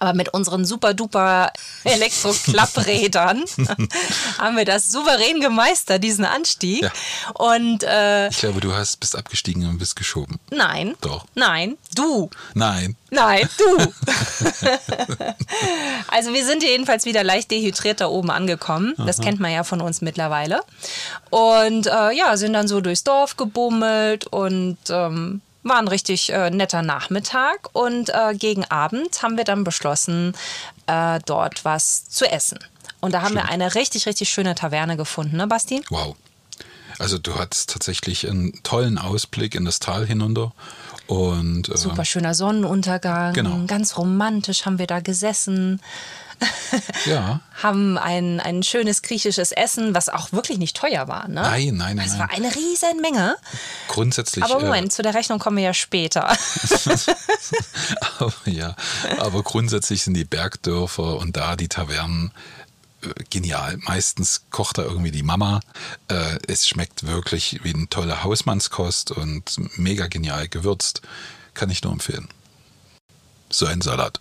Aber 0.00 0.14
mit 0.14 0.34
unseren 0.34 0.64
super 0.64 0.92
duper 0.94 1.52
Elektro-Klapprädern 1.84 3.44
haben 4.38 4.56
wir 4.56 4.64
das 4.64 4.90
souverän 4.90 5.40
gemeistert, 5.40 6.02
diesen 6.02 6.24
Anstieg. 6.24 6.82
Ja. 6.82 6.92
Und 7.34 7.84
äh, 7.84 8.28
Ich 8.28 8.38
glaube, 8.38 8.60
du 8.60 8.74
hast, 8.74 8.98
bist 8.98 9.16
abgestiegen 9.16 9.68
und 9.68 9.78
bist 9.78 9.96
geschoben. 9.96 10.38
nein. 10.50 10.94
Doch. 11.00 11.24
Nein, 11.34 11.76
du. 11.94 12.30
Nein. 12.54 12.96
Nein, 13.10 13.48
du. 13.58 13.76
also 16.08 16.32
wir 16.32 16.44
sind 16.44 16.62
jedenfalls 16.62 17.04
wieder 17.04 17.22
leicht 17.22 17.50
dehydriert 17.50 18.00
da 18.00 18.08
oben 18.08 18.30
angekommen. 18.30 18.94
Das 18.98 19.20
kennt 19.20 19.40
man 19.40 19.52
ja 19.52 19.62
von 19.64 19.80
uns 19.80 20.00
mittlerweile. 20.00 20.60
Und 21.30 21.86
äh, 21.86 22.12
ja, 22.12 22.36
sind 22.36 22.52
dann 22.54 22.68
so 22.68 22.80
durchs 22.80 23.04
Dorf 23.04 23.36
gebummelt 23.36 24.26
und 24.26 24.78
ähm, 24.88 25.40
war 25.64 25.78
ein 25.78 25.88
richtig 25.88 26.32
äh, 26.32 26.50
netter 26.50 26.82
Nachmittag. 26.82 27.70
Und 27.72 28.10
äh, 28.10 28.34
gegen 28.34 28.64
Abend 28.66 29.22
haben 29.22 29.36
wir 29.36 29.44
dann 29.44 29.64
beschlossen, 29.64 30.34
äh, 30.86 31.18
dort 31.26 31.64
was 31.64 32.08
zu 32.08 32.30
essen. 32.30 32.58
Und 33.00 33.12
da 33.12 33.22
haben 33.22 33.34
wir 33.34 33.48
eine 33.48 33.74
richtig, 33.74 34.06
richtig 34.06 34.30
schöne 34.30 34.54
Taverne 34.54 34.96
gefunden, 34.96 35.36
ne, 35.36 35.46
Basti? 35.46 35.82
Wow. 35.90 36.16
Also 36.98 37.18
du 37.18 37.34
hattest 37.34 37.70
tatsächlich 37.70 38.28
einen 38.28 38.62
tollen 38.62 38.98
Ausblick 38.98 39.54
in 39.54 39.64
das 39.64 39.80
Tal 39.80 40.06
hinunter. 40.06 40.52
Und 41.06 41.68
äh, 41.68 41.76
Super 41.76 42.04
schöner 42.04 42.34
Sonnenuntergang. 42.34 43.34
Genau. 43.34 43.64
Ganz 43.66 43.98
romantisch 43.98 44.64
haben 44.64 44.78
wir 44.78 44.86
da 44.86 45.00
gesessen. 45.00 45.80
ja, 47.06 47.40
haben 47.62 47.98
ein, 47.98 48.40
ein 48.40 48.62
schönes 48.62 49.02
griechisches 49.02 49.52
Essen, 49.52 49.94
was 49.94 50.08
auch 50.08 50.32
wirklich 50.32 50.58
nicht 50.58 50.76
teuer 50.76 51.08
war. 51.08 51.28
Ne? 51.28 51.42
Nein, 51.42 51.76
nein, 51.76 51.96
nein, 51.96 52.06
Es 52.06 52.12
nein. 52.12 52.20
war 52.20 52.30
eine 52.30 52.54
riesen 52.54 53.00
Menge. 53.00 53.36
grundsätzlich. 53.88 54.44
Aber 54.44 54.60
äh, 54.60 54.64
Moment, 54.64 54.92
zu 54.92 55.02
der 55.02 55.14
Rechnung 55.14 55.38
kommen 55.38 55.56
wir 55.56 55.64
ja 55.64 55.74
später. 55.74 56.28
aber, 58.18 58.34
ja, 58.46 58.74
aber 59.18 59.42
grundsätzlich 59.42 60.02
sind 60.02 60.14
die 60.14 60.24
Bergdörfer 60.24 61.16
und 61.16 61.36
da 61.36 61.56
die 61.56 61.68
Tavernen 61.68 62.32
genial. 63.30 63.76
Meistens 63.78 64.44
kocht 64.50 64.78
da 64.78 64.82
irgendwie 64.82 65.10
die 65.10 65.22
Mama. 65.22 65.60
Äh, 66.08 66.38
es 66.48 66.66
schmeckt 66.66 67.06
wirklich 67.06 67.60
wie 67.62 67.74
eine 67.74 67.88
tolle 67.88 68.24
Hausmannskost 68.24 69.10
und 69.10 69.78
mega 69.78 70.06
genial 70.06 70.48
gewürzt. 70.48 71.02
Kann 71.54 71.70
ich 71.70 71.82
nur 71.82 71.92
empfehlen. 71.92 72.28
So 73.50 73.66
ein 73.66 73.80
Salat. 73.80 74.20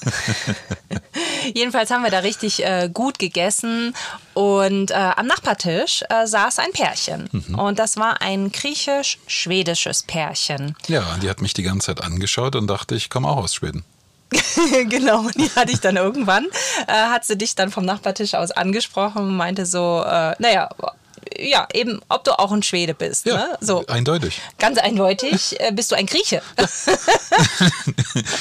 Jedenfalls 1.54 1.90
haben 1.90 2.02
wir 2.02 2.10
da 2.10 2.20
richtig 2.20 2.64
äh, 2.64 2.90
gut 2.92 3.18
gegessen 3.18 3.94
und 4.34 4.90
äh, 4.90 4.94
am 4.94 5.26
Nachbartisch 5.26 6.02
äh, 6.08 6.26
saß 6.26 6.58
ein 6.58 6.72
Pärchen. 6.72 7.28
Mhm. 7.32 7.58
Und 7.58 7.78
das 7.78 7.96
war 7.96 8.22
ein 8.22 8.52
griechisch-schwedisches 8.52 10.02
Pärchen. 10.04 10.76
Ja, 10.88 11.04
die 11.22 11.28
hat 11.28 11.40
mich 11.40 11.54
die 11.54 11.62
ganze 11.62 11.86
Zeit 11.86 12.02
angeschaut 12.02 12.56
und 12.56 12.66
dachte, 12.66 12.94
ich 12.94 13.10
komme 13.10 13.28
auch 13.28 13.38
aus 13.38 13.54
Schweden. 13.54 13.84
genau, 14.88 15.20
und 15.20 15.36
die 15.36 15.50
hatte 15.56 15.72
ich 15.72 15.80
dann 15.80 15.96
irgendwann, 15.96 16.46
äh, 16.86 16.92
hat 16.92 17.24
sie 17.24 17.36
dich 17.36 17.56
dann 17.56 17.70
vom 17.70 17.84
Nachbartisch 17.84 18.34
aus 18.34 18.52
angesprochen 18.52 19.22
und 19.22 19.36
meinte 19.36 19.66
so, 19.66 20.04
äh, 20.06 20.36
naja, 20.38 20.68
ja, 21.38 21.66
eben, 21.72 22.00
ob 22.08 22.24
du 22.24 22.38
auch 22.38 22.52
ein 22.52 22.62
Schwede 22.62 22.94
bist. 22.94 23.26
Ja, 23.26 23.36
ne? 23.36 23.58
so. 23.60 23.86
eindeutig. 23.86 24.40
Ganz 24.58 24.78
eindeutig 24.78 25.60
äh, 25.60 25.72
bist 25.72 25.90
du 25.90 25.96
ein 25.96 26.06
Grieche. 26.06 26.42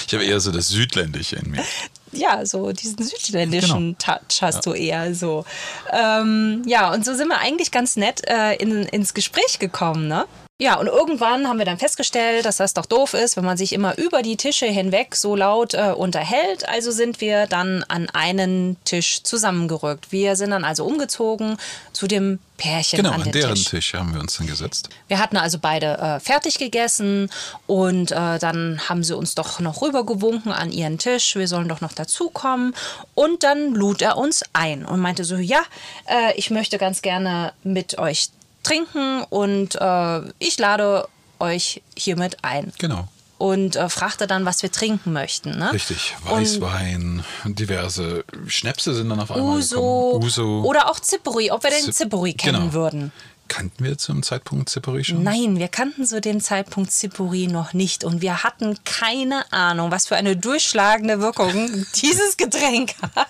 ich 0.07 0.13
habe 0.13 0.23
eher 0.23 0.39
so 0.39 0.51
das 0.51 0.69
Südländische 0.69 1.37
in 1.37 1.51
mir. 1.51 1.63
Ja, 2.11 2.45
so 2.45 2.71
diesen 2.71 3.03
südländischen 3.03 3.95
genau. 3.97 4.17
Touch 4.19 4.41
hast 4.41 4.65
ja. 4.65 4.71
du 4.71 4.73
eher 4.73 5.15
so. 5.15 5.45
Ähm, 5.91 6.63
ja, 6.65 6.91
und 6.91 7.05
so 7.05 7.13
sind 7.13 7.27
wir 7.27 7.39
eigentlich 7.39 7.71
ganz 7.71 7.95
nett 7.95 8.21
äh, 8.27 8.55
in, 8.55 8.83
ins 8.83 9.13
Gespräch 9.13 9.59
gekommen, 9.59 10.07
ne? 10.07 10.25
Ja, 10.61 10.75
und 10.75 10.87
irgendwann 10.87 11.47
haben 11.47 11.57
wir 11.57 11.63
dann 11.63 11.77
festgestellt, 11.77 12.43
dass 12.43 12.57
das 12.57 12.73
doch 12.73 12.85
doof 12.85 13.13
ist, 13.13 13.37
wenn 13.37 13.45
man 13.45 13.55
sich 13.55 13.71
immer 13.71 13.97
über 13.97 14.21
die 14.21 14.35
Tische 14.35 14.65
hinweg 14.65 15.15
so 15.15 15.33
laut 15.33 15.73
äh, 15.73 15.93
unterhält. 15.95 16.67
Also 16.67 16.91
sind 16.91 17.21
wir 17.21 17.47
dann 17.47 17.85
an 17.87 18.09
einen 18.09 18.75
Tisch 18.83 19.23
zusammengerückt. 19.23 20.11
Wir 20.11 20.35
sind 20.35 20.49
dann 20.49 20.65
also 20.65 20.83
umgezogen 20.83 21.55
zu 21.93 22.07
dem 22.07 22.39
Pärchen 22.57 22.97
genau, 22.97 23.11
an, 23.11 23.21
an 23.21 23.31
deren 23.31 23.55
Tisch. 23.55 23.69
Tisch. 23.69 23.93
haben 23.93 24.13
wir 24.13 24.19
uns 24.19 24.35
dann 24.35 24.47
gesetzt. 24.47 24.89
Wir 25.07 25.19
hatten 25.19 25.37
also 25.37 25.59
beide 25.59 25.97
äh, 25.97 26.19
fertig 26.19 26.57
gegessen 26.59 27.29
und 27.65 28.11
äh, 28.11 28.37
dann 28.37 28.81
haben 28.89 29.05
sie 29.05 29.15
uns 29.15 29.35
doch 29.35 29.61
noch 29.61 29.81
rübergewunken 29.81 30.51
an 30.51 30.73
ihren 30.73 30.97
Tisch. 30.97 31.37
Wir 31.37 31.47
sollen 31.47 31.69
doch 31.69 31.79
noch 31.79 31.93
dazukommen. 31.93 32.75
Und 33.15 33.43
dann 33.43 33.75
lud 33.75 34.01
er 34.01 34.17
uns 34.17 34.43
ein 34.51 34.85
und 34.85 34.99
meinte 34.99 35.23
so, 35.23 35.37
ja, 35.37 35.61
äh, 36.07 36.33
ich 36.35 36.49
möchte 36.49 36.77
ganz 36.77 37.01
gerne 37.01 37.53
mit 37.63 37.97
euch 37.97 38.27
trinken 38.63 39.23
und 39.29 39.75
äh, 39.75 40.21
ich 40.39 40.57
lade 40.57 41.07
euch 41.39 41.81
hiermit 41.95 42.37
ein. 42.41 42.73
Genau. 42.77 43.07
Und 43.37 43.77
äh, 43.77 43.87
fragte 43.87 44.27
dann, 44.27 44.43
was 44.43 44.61
wir 44.63 44.71
trinken 44.71 45.13
möchten. 45.13 45.57
Ne? 45.57 45.71
Richtig, 45.71 46.15
Weißwein, 46.25 47.23
und 47.45 47.59
diverse 47.59 48.25
Schnäpse 48.47 48.93
sind 48.93 49.07
dann 49.07 49.19
auf 49.21 49.31
einmal 49.31 49.57
Uso, 49.57 49.75
gekommen. 49.75 50.23
Uso. 50.25 50.63
Oder 50.65 50.89
auch 50.89 50.99
Zippori, 50.99 51.49
ob 51.49 51.63
wir 51.63 51.69
den 51.69 51.93
Zippori 51.93 52.33
kennen 52.33 52.59
genau. 52.59 52.73
würden. 52.73 53.13
Kannten 53.49 53.83
wir 53.83 53.97
zum 53.97 54.21
Zeitpunkt 54.23 54.69
Zippori 54.69 55.03
schon? 55.03 55.23
Nein, 55.23 55.57
wir 55.57 55.67
kannten 55.67 56.05
zu 56.05 56.21
dem 56.21 56.39
Zeitpunkt 56.39 56.91
Zippori 56.91 57.47
noch 57.47 57.73
nicht 57.73 58.03
und 58.03 58.21
wir 58.21 58.43
hatten 58.43 58.77
keine 58.85 59.51
Ahnung, 59.51 59.91
was 59.91 60.07
für 60.07 60.15
eine 60.15 60.37
durchschlagende 60.37 61.19
Wirkung 61.19 61.85
dieses 61.95 62.37
Getränk 62.37 62.93
hat. 63.15 63.27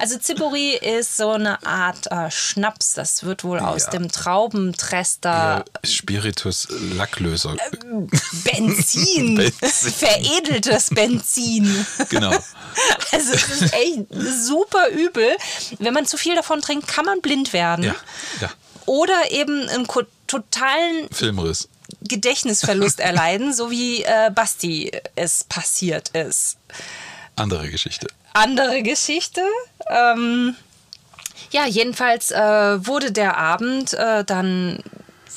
Also 0.00 0.18
Zippori 0.18 0.76
ist 0.76 1.16
so 1.16 1.30
eine 1.30 1.64
Art 1.64 2.10
äh, 2.10 2.30
Schnaps, 2.30 2.94
das 2.94 3.22
wird 3.22 3.44
wohl 3.44 3.60
aus 3.60 3.90
dem 3.90 4.10
Traubentrester. 4.10 5.30
Ja, 5.30 5.64
Spiritus 5.84 6.66
Lacklöser. 6.96 7.54
Äh, 7.54 7.76
Benzin. 8.44 9.36
Benzin. 9.60 9.92
Veredeltes 9.92 10.90
Benzin. 10.90 11.86
Genau. 12.08 12.34
Also 13.12 13.34
es 13.34 13.48
ist 13.50 13.72
echt 13.72 14.00
super 14.10 14.88
übel. 14.88 15.36
Wenn 15.78 15.94
man 15.94 16.06
zu 16.06 16.16
viel 16.16 16.34
davon 16.34 16.60
trinkt, 16.60 16.88
kann 16.88 17.04
man 17.04 17.20
blind 17.20 17.52
werden. 17.52 17.84
Ja, 17.84 17.94
ja 18.40 18.50
oder 18.86 19.30
eben 19.30 19.68
einen 19.68 19.86
totalen 20.26 21.08
Filmriss. 21.10 21.68
Gedächtnisverlust 22.02 23.00
erleiden, 23.00 23.52
so 23.52 23.70
wie 23.70 24.02
äh, 24.02 24.30
Basti 24.34 24.92
es 25.16 25.44
passiert 25.44 26.10
ist. 26.10 26.58
Andere 27.36 27.68
Geschichte. 27.68 28.06
Andere 28.32 28.82
Geschichte. 28.82 29.42
Ähm, 29.88 30.56
ja, 31.50 31.66
jedenfalls 31.66 32.30
äh, 32.30 32.86
wurde 32.86 33.12
der 33.12 33.36
Abend 33.36 33.94
äh, 33.94 34.24
dann 34.24 34.82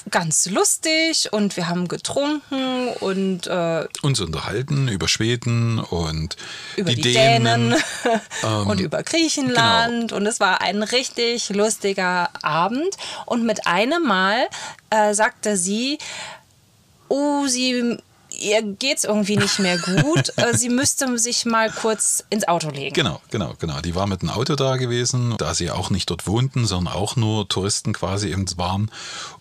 ganz 0.09 0.45
lustig 0.47 1.29
und 1.31 1.57
wir 1.57 1.67
haben 1.67 1.87
getrunken 1.87 2.89
und 2.99 3.47
äh, 3.47 3.87
uns 4.01 4.19
unterhalten 4.19 4.87
über 4.87 5.07
Schweden 5.07 5.79
und 5.79 6.35
über 6.75 6.91
die, 6.91 7.01
die 7.01 7.13
Dänen, 7.13 7.71
Dänen 7.71 7.75
ähm, 8.43 8.67
und 8.67 8.79
über 8.79 9.03
Griechenland 9.03 10.09
genau. 10.09 10.15
und 10.15 10.25
es 10.25 10.39
war 10.39 10.61
ein 10.61 10.83
richtig 10.83 11.49
lustiger 11.49 12.29
Abend 12.41 12.95
und 13.25 13.45
mit 13.45 13.67
einem 13.67 14.03
Mal 14.03 14.47
äh, 14.89 15.13
sagte 15.13 15.57
sie, 15.57 15.97
oh, 17.09 17.47
sie 17.47 17.97
ihr 18.39 18.61
geht's 18.61 19.03
irgendwie 19.03 19.37
nicht 19.37 19.59
mehr 19.59 19.77
gut. 19.77 20.31
Äh, 20.37 20.55
sie 20.55 20.69
müsste 20.69 21.17
sich 21.17 21.45
mal 21.45 21.71
kurz 21.71 22.23
ins 22.29 22.47
Auto 22.47 22.69
legen. 22.69 22.93
Genau, 22.93 23.21
genau, 23.31 23.53
genau. 23.59 23.81
Die 23.81 23.95
war 23.95 24.05
mit 24.05 24.21
dem 24.21 24.29
Auto 24.29 24.55
da 24.55 24.75
gewesen, 24.75 25.33
da 25.37 25.55
sie 25.55 25.71
auch 25.71 25.89
nicht 25.89 26.09
dort 26.11 26.27
wohnten, 26.27 26.67
sondern 26.67 26.93
auch 26.93 27.15
nur 27.15 27.47
Touristen 27.47 27.93
quasi 27.93 28.29
eben 28.29 28.45
waren. 28.57 28.91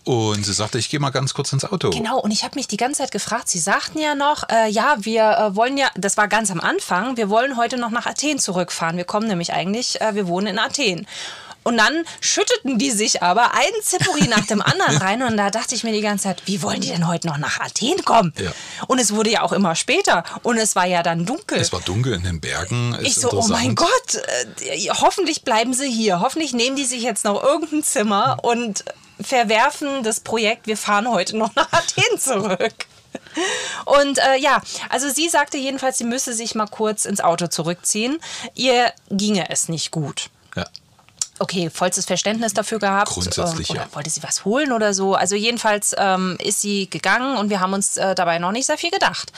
Und 0.04 0.46
sie 0.46 0.52
sagte, 0.52 0.78
ich 0.78 0.88
gehe 0.88 1.00
mal 1.00 1.10
ganz 1.10 1.34
kurz 1.34 1.52
ins 1.52 1.64
Auto. 1.64 1.90
Genau, 1.90 2.18
und 2.20 2.30
ich 2.30 2.44
habe 2.44 2.54
mich 2.54 2.68
die 2.68 2.76
ganze 2.78 3.02
Zeit 3.02 3.10
gefragt, 3.10 3.48
sie 3.48 3.58
sagten 3.58 3.98
ja 3.98 4.14
noch, 4.14 4.48
äh, 4.48 4.68
ja, 4.70 4.96
wir 5.00 5.22
äh, 5.38 5.56
wollen 5.56 5.76
ja, 5.76 5.88
das 5.96 6.16
war 6.16 6.28
ganz 6.28 6.50
am 6.50 6.60
Anfang, 6.60 7.16
wir 7.16 7.28
wollen 7.28 7.56
heute 7.56 7.76
noch 7.76 7.90
nach 7.90 8.06
Athen 8.06 8.38
zurückfahren. 8.38 8.96
Wir 8.96 9.04
kommen 9.04 9.26
nämlich 9.28 9.52
eigentlich, 9.52 10.00
äh, 10.00 10.14
wir 10.14 10.28
wohnen 10.28 10.46
in 10.46 10.58
Athen. 10.58 11.06
Und 11.66 11.78
dann 11.78 12.04
schütteten 12.20 12.78
die 12.78 12.92
sich 12.92 13.24
aber 13.24 13.52
einen 13.54 13.82
Zippori 13.82 14.28
nach 14.28 14.46
dem 14.46 14.62
anderen 14.62 14.98
rein. 14.98 15.22
Und 15.24 15.36
da 15.36 15.50
dachte 15.50 15.74
ich 15.74 15.82
mir 15.82 15.90
die 15.90 16.00
ganze 16.00 16.24
Zeit, 16.24 16.42
wie 16.44 16.62
wollen 16.62 16.80
die 16.80 16.90
denn 16.90 17.08
heute 17.08 17.26
noch 17.26 17.38
nach 17.38 17.58
Athen 17.58 18.04
kommen? 18.04 18.32
Ja. 18.38 18.52
Und 18.86 19.00
es 19.00 19.12
wurde 19.12 19.30
ja 19.30 19.42
auch 19.42 19.50
immer 19.50 19.74
später. 19.74 20.22
Und 20.44 20.58
es 20.58 20.76
war 20.76 20.86
ja 20.86 21.02
dann 21.02 21.26
dunkel. 21.26 21.58
Es 21.58 21.72
war 21.72 21.80
dunkel 21.80 22.12
in 22.12 22.22
den 22.22 22.40
Bergen. 22.40 22.94
Ist 22.94 23.06
ich 23.08 23.14
so, 23.16 23.32
oh 23.32 23.48
mein 23.48 23.74
Gott, 23.74 23.88
äh, 24.60 24.90
hoffentlich 24.90 25.42
bleiben 25.42 25.74
sie 25.74 25.90
hier. 25.90 26.20
Hoffentlich 26.20 26.52
nehmen 26.52 26.76
die 26.76 26.84
sich 26.84 27.02
jetzt 27.02 27.24
noch 27.24 27.42
irgendein 27.42 27.82
Zimmer 27.82 28.38
und 28.42 28.84
verwerfen 29.20 30.04
das 30.04 30.20
Projekt, 30.20 30.68
wir 30.68 30.76
fahren 30.76 31.10
heute 31.10 31.36
noch 31.36 31.52
nach 31.56 31.72
Athen 31.72 32.16
zurück. 32.20 32.74
Und 33.86 34.18
äh, 34.18 34.36
ja, 34.38 34.62
also 34.88 35.08
sie 35.08 35.28
sagte 35.28 35.56
jedenfalls, 35.56 35.98
sie 35.98 36.04
müsse 36.04 36.32
sich 36.32 36.54
mal 36.54 36.68
kurz 36.68 37.06
ins 37.06 37.20
Auto 37.20 37.48
zurückziehen. 37.48 38.18
Ihr 38.54 38.92
ginge 39.10 39.50
es 39.50 39.68
nicht 39.68 39.90
gut. 39.90 40.30
Ja 40.54 40.66
okay, 41.38 41.70
vollstes 41.70 42.04
Verständnis 42.04 42.54
dafür 42.54 42.78
gehabt. 42.78 43.10
Grundsätzlich, 43.10 43.70
oder 43.70 43.82
ja. 43.82 43.88
wollte 43.92 44.10
sie 44.10 44.22
was 44.22 44.44
holen 44.44 44.72
oder 44.72 44.94
so. 44.94 45.14
Also 45.14 45.34
jedenfalls 45.34 45.94
ähm, 45.98 46.36
ist 46.40 46.60
sie 46.60 46.88
gegangen 46.88 47.36
und 47.36 47.50
wir 47.50 47.60
haben 47.60 47.72
uns 47.72 47.96
äh, 47.96 48.14
dabei 48.14 48.38
noch 48.38 48.52
nicht 48.52 48.66
sehr 48.66 48.78
viel 48.78 48.90
gedacht. 48.90 49.32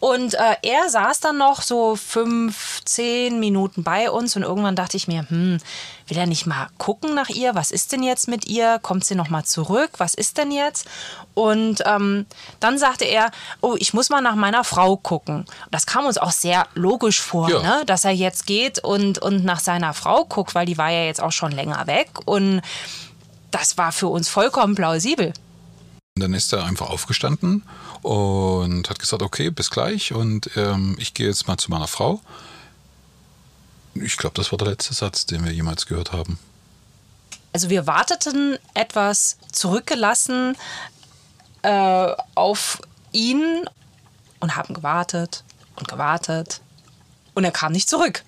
Und 0.00 0.34
äh, 0.34 0.56
er 0.62 0.88
saß 0.88 1.20
dann 1.20 1.38
noch 1.38 1.62
so 1.62 1.96
fünf, 1.96 2.82
zehn 2.84 3.40
Minuten 3.40 3.82
bei 3.82 4.10
uns 4.10 4.36
und 4.36 4.42
irgendwann 4.42 4.76
dachte 4.76 4.96
ich 4.96 5.08
mir, 5.08 5.26
hm, 5.28 5.58
will 6.08 6.18
er 6.18 6.26
nicht 6.26 6.46
mal 6.46 6.68
gucken 6.78 7.14
nach 7.14 7.28
ihr? 7.28 7.54
Was 7.54 7.70
ist 7.70 7.92
denn 7.92 8.02
jetzt 8.02 8.28
mit 8.28 8.46
ihr? 8.46 8.78
Kommt 8.80 9.04
sie 9.04 9.14
noch 9.14 9.28
mal 9.28 9.44
zurück? 9.44 9.90
Was 9.98 10.14
ist 10.14 10.38
denn 10.38 10.52
jetzt? 10.52 10.86
Und 11.34 11.82
ähm, 11.84 12.26
dann 12.60 12.78
sagte 12.78 13.04
er, 13.04 13.30
oh, 13.60 13.76
ich 13.78 13.92
muss 13.92 14.08
mal 14.08 14.20
nach 14.20 14.34
meiner 14.34 14.64
Frau 14.64 14.96
gucken. 14.96 15.44
Das 15.70 15.86
kam 15.86 16.06
uns 16.06 16.18
auch 16.18 16.30
sehr 16.30 16.66
logisch 16.74 17.20
vor, 17.20 17.50
ja. 17.50 17.62
ne? 17.62 17.82
dass 17.86 18.04
er 18.04 18.12
jetzt 18.12 18.46
geht 18.46 18.78
und, 18.78 19.18
und 19.18 19.44
nach 19.44 19.60
seiner 19.60 19.94
Frau 19.94 20.24
guckt, 20.24 20.54
weil 20.54 20.66
die 20.66 20.78
war 20.78 20.90
ja 20.90 21.04
jetzt 21.04 21.22
auch 21.22 21.32
schon 21.32 21.52
länger 21.52 21.86
weg. 21.86 22.10
Und 22.24 22.62
das 23.50 23.78
war 23.78 23.92
für 23.92 24.08
uns 24.08 24.28
vollkommen 24.28 24.74
plausibel. 24.74 25.32
Dann 26.18 26.32
ist 26.32 26.52
er 26.52 26.64
einfach 26.64 26.88
aufgestanden 26.88 27.62
und 28.02 28.88
hat 28.88 28.98
gesagt, 28.98 29.22
okay, 29.22 29.50
bis 29.50 29.70
gleich 29.70 30.14
und 30.14 30.50
ähm, 30.56 30.96
ich 30.98 31.12
gehe 31.12 31.26
jetzt 31.26 31.46
mal 31.46 31.58
zu 31.58 31.70
meiner 31.70 31.88
Frau. 31.88 32.20
Ich 34.02 34.16
glaube, 34.16 34.34
das 34.34 34.52
war 34.52 34.58
der 34.58 34.68
letzte 34.68 34.94
Satz, 34.94 35.26
den 35.26 35.44
wir 35.44 35.52
jemals 35.52 35.86
gehört 35.86 36.12
haben. 36.12 36.38
Also 37.52 37.70
wir 37.70 37.86
warteten 37.86 38.58
etwas 38.74 39.38
zurückgelassen 39.50 40.56
äh, 41.62 42.12
auf 42.34 42.80
ihn 43.12 43.68
und 44.40 44.56
haben 44.56 44.74
gewartet 44.74 45.42
und 45.76 45.88
gewartet 45.88 46.60
und 47.34 47.44
er 47.44 47.52
kam 47.52 47.72
nicht 47.72 47.88
zurück. 47.88 48.24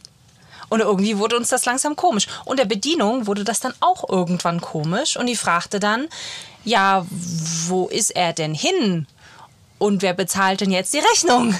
Und 0.71 0.81
irgendwie 0.81 1.19
wurde 1.19 1.37
uns 1.37 1.49
das 1.49 1.65
langsam 1.65 1.97
komisch. 1.97 2.27
Und 2.45 2.59
der 2.59 2.65
Bedienung 2.67 3.27
wurde 3.27 3.45
das 3.45 3.61
dann 3.61 3.75
auch 3.81 4.09
irgendwann 4.09 4.61
komisch 4.61 5.17
und 5.17 5.27
die 5.27 5.37
fragte 5.37 5.81
dann, 5.81 6.09
ja, 6.65 7.07
wo 7.11 7.89
ist 7.89 8.11
er 8.11 8.33
denn 8.33 8.55
hin? 8.55 9.07
Und 9.79 10.03
wer 10.03 10.13
bezahlt 10.13 10.61
denn 10.61 10.71
jetzt 10.71 10.93
die 10.93 10.99
Rechnung? 10.99 11.55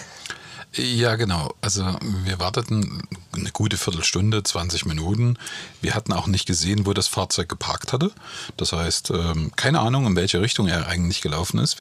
Ja, 0.75 1.17
genau. 1.17 1.55
Also 1.63 1.85
wir 2.25 2.39
warteten 2.39 3.03
eine 3.41 3.53
gute 3.53 3.77
Viertelstunde, 3.77 4.43
20 4.43 4.87
Minuten. 4.87 5.37
Wir 5.81 5.95
hatten 5.95 6.13
auch 6.13 6.27
nicht 6.27 6.47
gesehen, 6.47 6.87
wo 6.87 6.93
das 6.93 7.09
Fahrzeug 7.09 7.49
geparkt 7.49 7.93
hatte. 7.93 8.11
Das 8.57 8.73
heißt, 8.73 9.11
ähm, 9.11 9.53
keine 9.57 9.81
Ahnung, 9.81 10.07
in 10.07 10.17
welche 10.17 10.41
Richtung 10.41 10.69
er 10.69 10.89
eigentlich 10.89 11.21
gelaufen 11.21 11.59
ist. 11.59 11.79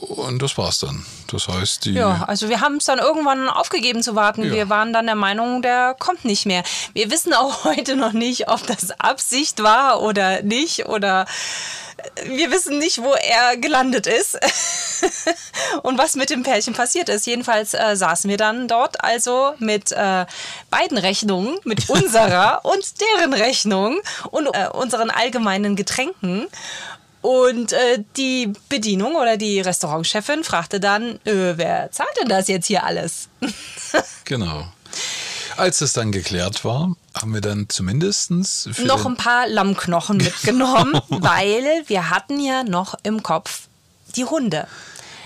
Und 0.00 0.42
das 0.42 0.58
war's 0.58 0.78
dann. 0.78 1.06
Das 1.28 1.48
heißt, 1.48 1.84
die. 1.86 1.92
Ja, 1.92 2.24
also 2.26 2.48
wir 2.48 2.60
haben 2.60 2.76
es 2.76 2.84
dann 2.84 2.98
irgendwann 2.98 3.48
aufgegeben 3.48 4.02
zu 4.02 4.14
warten. 4.14 4.44
Ja. 4.44 4.52
Wir 4.52 4.68
waren 4.68 4.92
dann 4.92 5.06
der 5.06 5.14
Meinung, 5.14 5.62
der 5.62 5.96
kommt 5.98 6.24
nicht 6.24 6.46
mehr. 6.46 6.62
Wir 6.92 7.10
wissen 7.10 7.32
auch 7.32 7.64
heute 7.64 7.96
noch 7.96 8.12
nicht, 8.12 8.48
ob 8.48 8.66
das 8.66 8.90
Absicht 9.00 9.62
war 9.62 10.02
oder 10.02 10.42
nicht 10.42 10.86
oder 10.86 11.26
wir 12.24 12.50
wissen 12.50 12.78
nicht, 12.78 13.02
wo 13.02 13.14
er 13.14 13.56
gelandet 13.56 14.06
ist 14.06 14.38
und 15.82 15.98
was 15.98 16.14
mit 16.14 16.30
dem 16.30 16.42
Pärchen 16.42 16.74
passiert 16.74 17.08
ist. 17.08 17.26
Jedenfalls 17.26 17.74
äh, 17.74 17.96
saßen 17.96 18.28
wir 18.28 18.36
dann 18.36 18.68
dort 18.68 19.02
also 19.02 19.54
mit 19.58 19.92
äh, 19.92 20.26
beiden 20.70 20.98
Rechnungen, 20.98 21.58
mit 21.64 21.88
unserer 21.88 22.60
und 22.64 22.94
deren 23.00 23.32
Rechnung 23.32 24.00
und 24.30 24.46
äh, 24.46 24.68
unseren 24.72 25.10
allgemeinen 25.10 25.74
Getränken. 25.74 26.46
Und 27.26 27.72
äh, 27.72 28.04
die 28.16 28.52
Bedienung 28.68 29.16
oder 29.16 29.36
die 29.36 29.60
Restaurantchefin 29.60 30.44
fragte 30.44 30.78
dann, 30.78 31.16
äh, 31.24 31.56
wer 31.56 31.90
zahlt 31.90 32.16
denn 32.22 32.28
das 32.28 32.46
jetzt 32.46 32.66
hier 32.66 32.84
alles? 32.84 33.28
Genau. 34.24 34.66
Als 35.56 35.78
das 35.78 35.92
dann 35.92 36.10
geklärt 36.10 36.64
war, 36.64 36.94
haben 37.14 37.32
wir 37.32 37.40
dann 37.40 37.68
zumindest 37.68 38.30
noch 38.80 39.06
ein 39.06 39.16
paar 39.16 39.46
Lammknochen 39.48 40.16
mitgenommen, 40.16 41.00
weil 41.08 41.84
wir 41.86 42.10
hatten 42.10 42.40
ja 42.40 42.64
noch 42.64 42.94
im 43.04 43.22
Kopf 43.22 43.68
die 44.16 44.24
Hunde. 44.24 44.66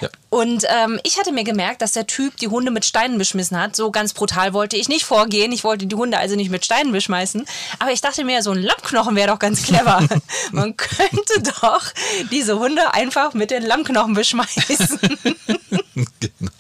Ja. 0.00 0.09
Und 0.30 0.64
ähm, 0.69 1.00
ich 1.04 1.19
hatte 1.19 1.33
mir 1.33 1.45
gemerkt, 1.45 1.83
dass 1.83 1.92
der 1.92 2.07
Typ 2.07 2.37
die 2.37 2.49
Hunde 2.49 2.71
mit 2.71 2.85
Steinen 2.85 3.19
beschmissen 3.19 3.61
hat. 3.61 3.76
So 3.76 3.90
ganz 3.90 4.12
brutal 4.12 4.52
wollte 4.52 4.76
ich 4.76 4.88
nicht 4.88 5.04
vorgehen. 5.04 5.52
Ich 5.52 5.64
wollte 5.64 5.87
die 5.87 5.97
Hunde 5.97 6.19
also 6.19 6.37
nicht 6.37 6.50
mit 6.50 6.64
Steinen 6.64 6.92
beschmeißen. 6.92 7.47
Aber 7.78 7.92
ich 7.92 8.00
dachte 8.00 8.25
mir, 8.25 8.42
so 8.42 8.52
ein 8.52 8.62
Lammknochen 8.62 9.16
wäre 9.16 9.28
doch 9.28 9.38
ganz 9.38 9.62
clever. 9.62 10.07
Man 10.52 10.76
könnte 10.76 11.42
doch 11.61 11.83
diese 12.30 12.59
Hunde 12.59 12.95
einfach 12.95 13.35
mit 13.35 13.50
den 13.50 13.64
Lammknochen 13.64 14.14
beschmeißen. 14.14 14.99
genau. 16.21 16.60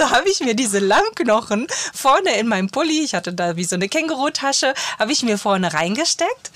Also 0.00 0.14
habe 0.14 0.30
ich 0.30 0.40
mir 0.40 0.54
diese 0.54 0.78
Lammknochen 0.78 1.66
vorne 1.92 2.38
in 2.38 2.48
meinem 2.48 2.70
Pulli, 2.70 3.02
ich 3.04 3.14
hatte 3.14 3.34
da 3.34 3.56
wie 3.56 3.64
so 3.64 3.74
eine 3.76 3.88
Kängurutasche, 3.88 4.72
habe 4.98 5.12
ich 5.12 5.22
mir 5.22 5.36
vorne 5.36 5.74
reingesteckt. 5.74 6.50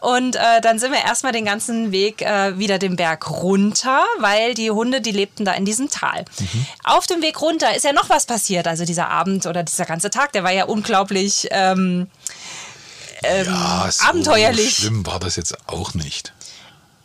Und 0.00 0.34
äh, 0.34 0.60
dann 0.60 0.78
sind 0.80 0.90
wir 0.92 1.00
erstmal 1.00 1.32
den 1.32 1.44
ganzen 1.44 1.92
Weg 1.92 2.22
äh, 2.22 2.58
wieder 2.58 2.78
den 2.78 2.96
Berg 2.96 3.30
runter, 3.30 4.02
weil 4.18 4.54
die 4.54 4.72
Hunde, 4.72 5.00
die 5.00 5.12
lebten 5.12 5.44
da 5.44 5.52
in 5.52 5.64
diesem 5.64 5.88
Tal. 5.88 6.24
Auf 6.82 7.06
dem 7.06 7.22
Weg 7.22 7.40
runter 7.40 7.76
ist 7.76 7.84
ja 7.84 7.92
noch 7.92 8.08
was 8.08 8.26
passiert. 8.26 8.66
Also 8.66 8.84
dieser 8.84 9.08
Abend 9.08 9.46
oder 9.46 9.62
dieser 9.62 9.84
ganze 9.84 10.10
Tag, 10.10 10.32
der 10.32 10.42
war 10.42 10.52
ja 10.52 10.64
unglaublich 10.64 11.46
ähm, 11.52 12.08
ähm, 13.22 13.46
Ja, 13.46 13.88
so 13.90 14.04
abenteuerlich. 14.04 14.76
schlimm 14.76 15.06
war 15.06 15.20
das 15.20 15.36
jetzt 15.36 15.56
auch 15.68 15.94
nicht. 15.94 16.32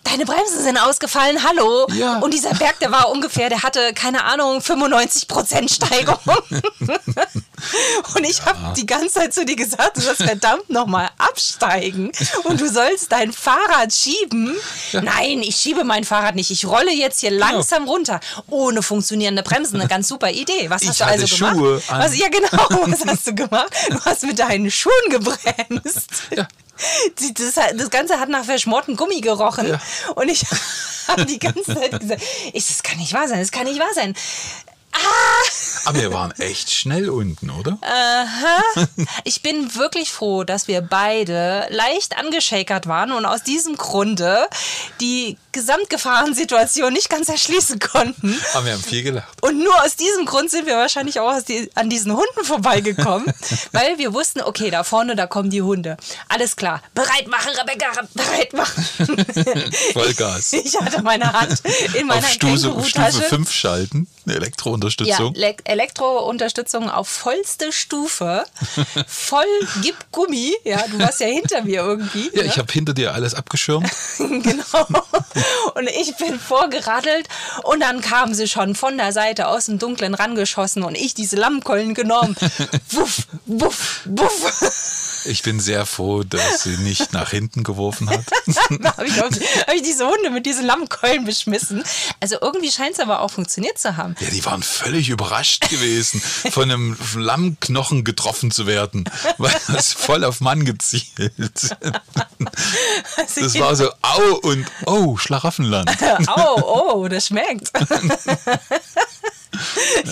Deine 0.05 0.25
Bremsen 0.25 0.63
sind 0.63 0.77
ausgefallen, 0.77 1.43
hallo. 1.43 1.87
Ja. 1.93 2.19
Und 2.19 2.33
dieser 2.33 2.53
Berg, 2.53 2.79
der 2.79 2.91
war 2.91 3.09
ungefähr, 3.09 3.49
der 3.49 3.63
hatte, 3.63 3.91
keine 3.93 4.23
Ahnung, 4.23 4.59
95% 4.59 5.73
Steigung. 5.73 6.19
Und 8.15 8.23
ich 8.23 8.45
habe 8.45 8.73
die 8.77 8.85
ganze 8.85 9.15
Zeit 9.15 9.33
zu 9.33 9.45
dir 9.45 9.55
gesagt, 9.55 9.97
du 9.97 10.01
sollst 10.01 10.23
verdammt 10.23 10.69
nochmal 10.69 11.09
absteigen 11.17 12.11
und 12.43 12.61
du 12.61 12.69
sollst 12.69 13.11
dein 13.11 13.31
Fahrrad 13.33 13.93
schieben. 13.93 14.55
Nein, 14.93 15.41
ich 15.41 15.55
schiebe 15.55 15.83
mein 15.83 16.03
Fahrrad 16.03 16.35
nicht. 16.35 16.51
Ich 16.51 16.65
rolle 16.65 16.91
jetzt 16.91 17.21
hier 17.21 17.31
langsam 17.31 17.85
runter. 17.87 18.19
Ohne 18.47 18.83
funktionierende 18.83 19.41
Bremsen. 19.41 19.79
Eine 19.79 19.89
ganz 19.89 20.07
super 20.07 20.29
Idee. 20.29 20.69
Was 20.69 20.83
Ich 20.83 20.89
hast 20.89 20.99
du 21.01 21.05
also 21.05 21.35
gemacht? 21.35 21.55
Schuhe 21.55 21.81
an. 21.87 21.99
Was, 22.01 22.17
ja, 22.17 22.27
genau. 22.29 22.47
Was 22.91 23.05
hast 23.05 23.27
du 23.27 23.35
gemacht? 23.35 23.69
Du 23.89 23.99
hast 24.05 24.23
mit 24.23 24.37
deinen 24.37 24.69
Schuhen 24.69 24.93
gebremst. 25.09 26.09
Ja. 26.35 26.47
Das, 27.37 27.55
das 27.75 27.89
Ganze 27.89 28.19
hat 28.19 28.29
nach 28.29 28.45
verschmortem 28.45 28.95
Gummi 28.95 29.21
gerochen. 29.21 29.67
Ja. 29.67 29.81
Und 30.15 30.29
ich 30.29 30.43
habe 31.07 31.25
die 31.25 31.39
ganze 31.39 31.63
Zeit 31.63 31.99
gesagt, 31.99 32.21
ich, 32.53 32.67
das 32.67 32.83
kann 32.83 32.97
nicht 32.97 33.13
wahr 33.13 33.27
sein, 33.27 33.39
das 33.39 33.51
kann 33.51 33.65
nicht 33.65 33.79
wahr 33.79 33.93
sein. 33.93 34.15
Aber 35.85 36.01
wir 36.01 36.13
waren 36.13 36.31
echt 36.39 36.73
schnell 36.73 37.09
unten, 37.09 37.49
oder? 37.49 37.77
Ich 39.23 39.41
bin 39.41 39.75
wirklich 39.75 40.11
froh, 40.11 40.43
dass 40.43 40.67
wir 40.67 40.81
beide 40.81 41.67
leicht 41.69 42.17
angeschakert 42.17 42.87
waren 42.87 43.11
und 43.11 43.25
aus 43.25 43.43
diesem 43.43 43.75
Grunde 43.75 44.47
die 45.01 45.37
Gesamtgefahrensituation 45.55 46.91
nicht 46.91 47.09
ganz 47.09 47.29
erschließen 47.29 47.79
konnten. 47.79 48.37
Aber 48.53 48.65
wir 48.65 48.73
haben 48.73 48.83
viel 48.83 49.03
gelacht. 49.03 49.41
Und 49.41 49.57
nur 49.57 49.73
aus 49.83 49.95
diesem 49.95 50.25
Grund 50.25 50.51
sind 50.51 50.67
wir 50.67 50.75
wahrscheinlich 50.75 51.19
auch 51.21 51.41
die, 51.41 51.71
an 51.75 51.89
diesen 51.89 52.11
Hunden 52.11 52.43
vorbeigekommen, 52.43 53.33
weil 53.71 53.97
wir 53.97 54.13
wussten, 54.13 54.41
okay, 54.41 54.69
da 54.69 54.83
vorne, 54.83 55.15
da 55.15 55.27
kommen 55.27 55.49
die 55.49 55.61
Hunde. 55.61 55.95
Alles 56.27 56.57
klar. 56.57 56.81
Bereit 56.93 57.27
machen, 57.29 57.51
Rebecca, 57.57 57.87
bereit 58.13 58.53
machen. 58.53 58.85
Vollgas. 59.93 60.51
Ich 60.51 60.77
hatte 60.77 61.01
meine 61.01 61.31
Hand 61.31 61.61
in 61.93 62.05
meiner 62.05 62.25
Auf 62.25 62.31
Stufe, 62.33 62.61
Kängurutasche. 62.61 63.11
Stufe 63.13 63.29
5 63.29 63.51
schalten, 63.51 64.07
eine 64.25 64.33
Ja, 64.33 64.41
Elektrounterstützung. 64.41 65.33
Le 65.35 65.55
Elektrounterstützung 65.63 66.89
auf 66.89 67.07
vollste 67.07 67.71
Stufe. 67.71 68.43
Voll 69.07 69.45
gib 69.81 69.95
Gummi. 70.11 70.53
Ja, 70.65 70.85
du 70.87 70.99
warst 70.99 71.21
ja 71.21 71.27
hinter 71.27 71.63
mir 71.63 71.81
irgendwie. 71.81 72.29
Ja, 72.33 72.43
ne? 72.43 72.49
ich 72.49 72.57
habe 72.57 72.71
hinter 72.71 72.93
dir 72.93 73.13
alles 73.13 73.33
abgeschirmt. 73.33 73.89
genau. 74.17 74.87
Und 75.75 75.87
ich 75.87 76.15
bin 76.17 76.39
vorgeradelt 76.39 77.27
und 77.63 77.81
dann 77.81 78.01
kamen 78.01 78.33
sie 78.33 78.47
schon 78.47 78.75
von 78.75 78.97
der 78.97 79.11
Seite 79.11 79.47
aus 79.47 79.65
dem 79.65 79.79
Dunklen 79.79 80.13
rangeschossen 80.13 80.83
und 80.83 80.95
ich 80.95 81.13
diese 81.13 81.35
Lammkeulen 81.35 81.93
genommen. 81.93 82.35
Wuff, 82.91 83.27
wuff, 83.45 84.01
wuff. 84.05 85.04
Ich 85.25 85.41
bin 85.41 85.59
sehr 85.59 85.85
froh, 85.85 86.23
dass 86.23 86.63
sie 86.63 86.77
nicht 86.77 87.13
nach 87.13 87.31
hinten 87.31 87.63
geworfen 87.63 88.09
hat. 88.09 88.23
Habe 88.97 89.07
ich, 89.07 89.19
hab 89.19 89.73
ich 89.73 89.81
diese 89.81 90.05
Hunde 90.07 90.29
mit 90.29 90.45
diesen 90.45 90.65
Lammkeulen 90.65 91.25
beschmissen. 91.25 91.83
Also 92.19 92.37
irgendwie 92.41 92.71
scheint 92.71 92.93
es 92.93 92.99
aber 92.99 93.21
auch 93.21 93.31
funktioniert 93.31 93.77
zu 93.77 93.97
haben. 93.97 94.15
Ja, 94.19 94.29
die 94.29 94.43
waren 94.45 94.61
völlig 94.63 95.09
überrascht 95.09 95.69
gewesen, 95.69 96.21
von 96.21 96.63
einem 96.63 96.97
Lammknochen 97.15 98.03
getroffen 98.03 98.51
zu 98.51 98.67
werden, 98.67 99.05
weil 99.37 99.53
das 99.67 99.93
voll 99.93 100.23
auf 100.23 100.41
Mann 100.41 100.65
gezielt. 100.65 101.09
Das 103.27 103.59
war 103.59 103.75
so, 103.75 103.89
au 104.01 104.35
und 104.43 104.65
oh, 104.85 105.17
Schlaraffenland. 105.17 105.89
Au, 106.27 106.93
oh, 106.95 107.07
das 107.07 107.27
schmeckt. 107.27 107.71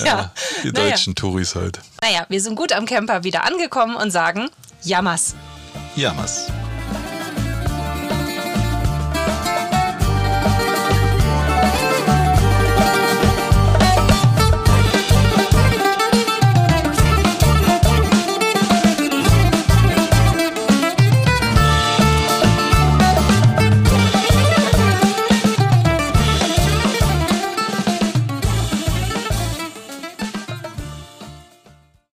ja, 0.03 0.33
Die 0.63 0.71
naja. 0.71 0.89
deutschen 0.89 1.15
Touris 1.15 1.55
halt. 1.55 1.79
Naja, 2.01 2.25
wir 2.29 2.41
sind 2.41 2.55
gut 2.55 2.71
am 2.71 2.85
Camper 2.85 3.23
wieder 3.23 3.43
angekommen 3.43 3.95
und 3.95 4.11
sagen, 4.11 4.49
Jammers. 4.85 5.35
Jammers. 5.95 6.62